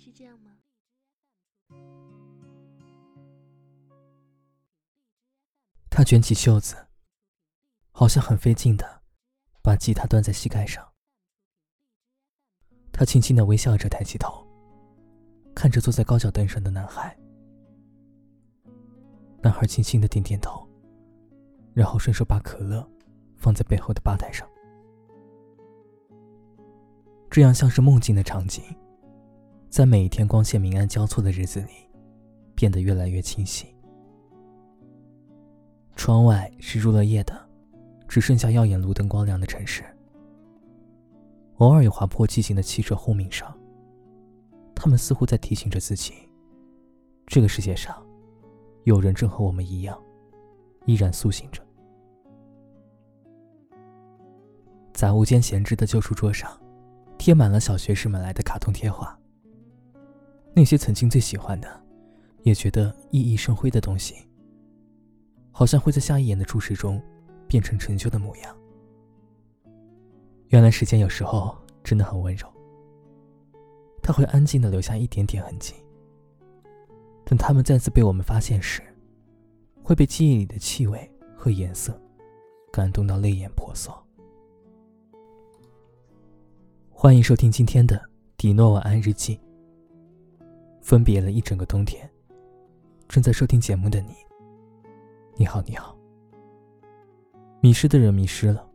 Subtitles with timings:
[0.00, 0.56] 是这样吗？
[5.90, 6.74] 他卷起袖子，
[7.90, 9.02] 好像很费劲的
[9.62, 10.90] 把吉他端在膝盖上。
[12.90, 14.46] 他轻轻的微笑着，抬起头，
[15.54, 17.14] 看着坐在高脚凳上的男孩。
[19.42, 20.66] 男孩轻轻的点点头，
[21.74, 22.88] 然后顺手把可乐
[23.36, 24.48] 放在背后的吧台上。
[27.30, 28.64] 这样像是梦境的场景，
[29.70, 31.68] 在每一天光线明暗交错的日子里，
[32.56, 33.72] 变得越来越清晰。
[35.94, 37.40] 窗外是入了夜的，
[38.08, 39.84] 只剩下耀眼路灯光亮的城市。
[41.58, 43.46] 偶尔有划破寂静的汽车轰鸣声，
[44.74, 46.14] 他们似乎在提醒着自己：
[47.26, 48.04] 这个世界上，
[48.82, 49.96] 有人正和我们一样，
[50.84, 51.62] 依然苏醒着。
[54.92, 56.50] 杂物间闲置的旧书桌上。
[57.18, 59.19] 贴满了小学时买来的卡通贴画。
[60.52, 61.82] 那些曾经最喜欢的，
[62.42, 64.14] 也觉得熠熠生辉的东西，
[65.50, 67.00] 好像会在下一眼的注视中，
[67.46, 68.56] 变成陈旧的模样。
[70.48, 72.46] 原来时间有时候真的很温柔，
[74.02, 75.74] 它会安静的留下一点点痕迹。
[77.24, 78.82] 等它们再次被我们发现时，
[79.84, 81.98] 会被记忆里的气味和颜色，
[82.72, 83.96] 感动到泪眼婆娑。
[86.90, 87.96] 欢迎收听今天的
[88.36, 89.36] 《迪诺晚安日记》。
[90.80, 92.08] 分别了一整个冬天，
[93.08, 94.14] 正在收听节目的你，
[95.36, 95.96] 你好，你好。
[97.60, 98.66] 迷失的人迷失了，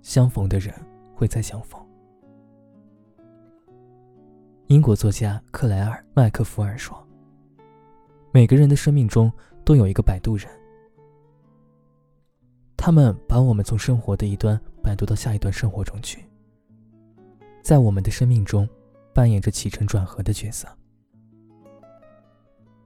[0.00, 0.72] 相逢的人
[1.14, 1.80] 会再相逢。
[4.68, 6.96] 英国作家克莱尔·麦克福尔说
[8.32, 9.30] ：“每个人的生命中
[9.64, 10.48] 都有一个摆渡人，
[12.76, 16.24] 他们把我们从生活的一端摆渡到下一段生活中去。”
[17.62, 18.68] 在我们的生命中，
[19.12, 20.68] 扮演着起承转合的角色。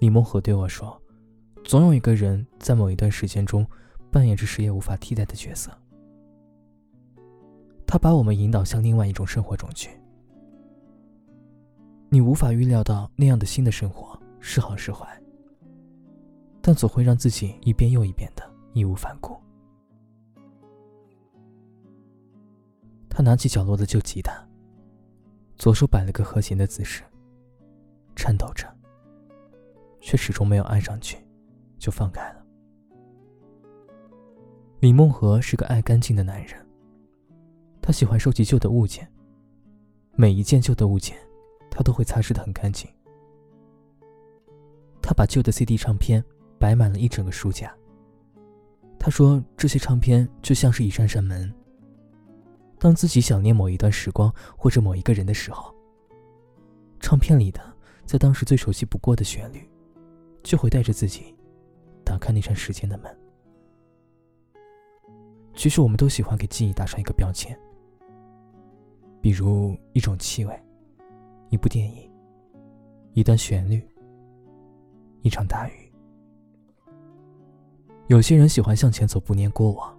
[0.00, 1.00] 李梦和对我说
[1.62, 3.66] ：“总有一个人在某一段时间中，
[4.10, 5.70] 扮演着谁也无法替代的角色。
[7.86, 9.90] 他把我们引导向另外一种生活中去。
[12.08, 15.06] 你无法预料到那样的新的生活是好是坏，
[16.62, 18.42] 但总会让自己一遍又一遍的
[18.72, 19.38] 义无反顾。”
[23.10, 24.32] 他拿起角落的旧吉他。
[25.56, 27.02] 左手摆了个和弦的姿势，
[28.16, 28.66] 颤抖着，
[30.00, 31.18] 却始终没有按上去，
[31.78, 32.44] 就放开了。
[34.80, 36.66] 李梦和是个爱干净的男人，
[37.82, 39.06] 他喜欢收集旧的物件，
[40.14, 41.16] 每一件旧的物件，
[41.70, 42.90] 他都会擦拭的很干净。
[45.02, 46.24] 他把旧的 CD 唱片
[46.58, 47.74] 摆满了一整个书架。
[48.98, 51.52] 他说这些唱片就像是一扇扇门。
[52.78, 55.74] 当自己想念某一段时光或者某一个人的时候，
[57.00, 57.60] 唱片里的
[58.06, 59.69] 在当时最熟悉不过的旋律，
[60.42, 61.34] 就会带着自己
[62.04, 63.16] 打开那扇时间的门。
[65.54, 67.58] 其实我们都喜欢给记忆打上一个标签，
[69.20, 70.58] 比如一种气味、
[71.50, 72.10] 一部电影、
[73.12, 73.86] 一段旋律、
[75.22, 75.72] 一场大雨。
[78.06, 79.96] 有些人喜欢向前走，不念过往。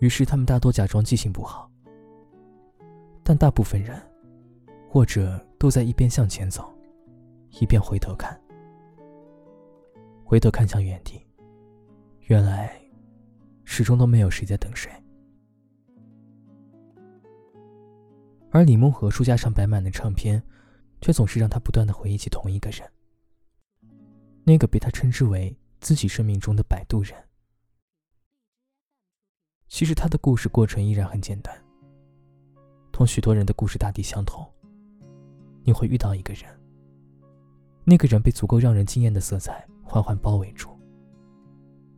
[0.00, 1.70] 于是，他们大多假装记性不好，
[3.22, 4.00] 但大部分人，
[4.88, 6.72] 或者都在一边向前走，
[7.60, 8.40] 一边回头看，
[10.30, 11.20] 回头看向原地。
[12.28, 12.80] 原来，
[13.64, 14.88] 始终都没有谁在等谁。
[18.52, 20.40] 而李梦和书架上摆满的唱片，
[21.00, 22.88] 却总是让他不断的回忆起同一个人，
[24.44, 27.12] 那个被他称之为自己生命中的摆渡人。
[29.66, 31.52] 其实他的故事过程依然很简单，
[32.92, 34.48] 同许多人的故事大抵相同。
[35.64, 36.44] 你会遇到一个人，
[37.82, 40.70] 那个人被足够让人惊艳的色彩缓缓包围住。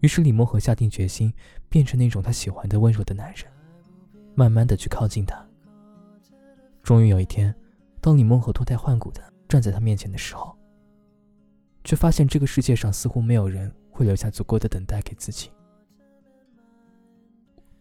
[0.00, 1.30] 于是李梦和下定决心，
[1.68, 3.44] 变成那种他喜欢的温柔的男人，
[4.34, 5.46] 慢慢的去靠近他。
[6.82, 7.54] 终于有一天，
[8.00, 10.56] 当李梦和脱胎换骨的站在他面前的时候，
[11.84, 15.50] 却发现这个世界上似乎没有人会留下足够的等待给自己。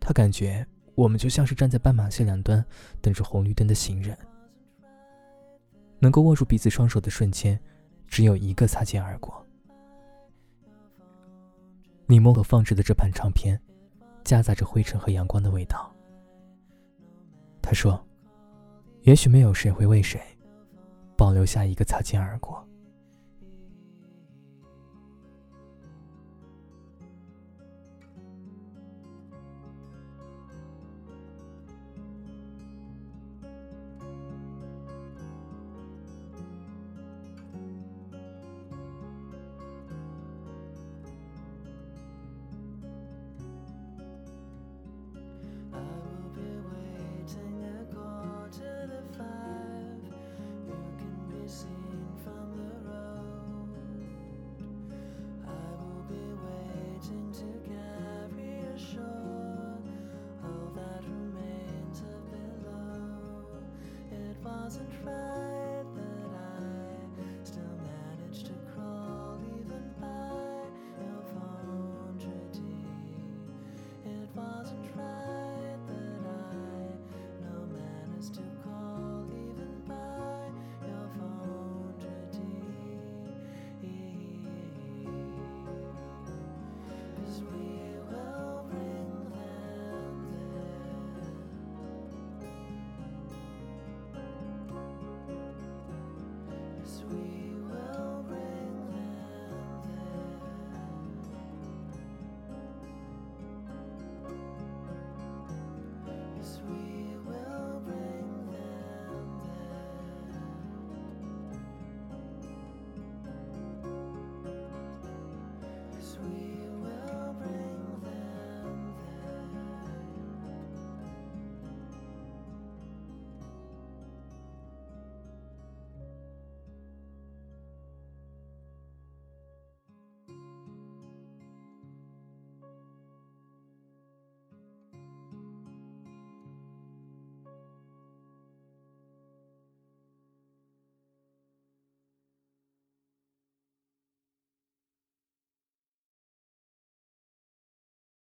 [0.00, 2.64] 他感觉我们就像是站在斑马线两端
[3.00, 4.16] 等着红绿灯的行人，
[5.98, 7.58] 能够握住彼此双手的瞬间，
[8.06, 9.44] 只有一个擦肩而过。
[12.08, 13.60] 李梦和放置的这盘唱片，
[14.24, 15.94] 夹杂着灰尘和阳光的味道。
[17.62, 18.02] 他说
[19.04, 20.18] ：“也许没有谁会为谁
[21.16, 22.66] 保留下一个擦肩而过。”